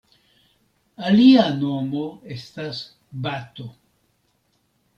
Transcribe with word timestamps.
Alia 1.09 1.43
nomo 1.59 2.07
estas 2.37 2.81
bato. 3.29 3.69